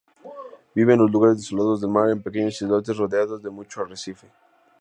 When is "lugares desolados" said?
1.11-1.79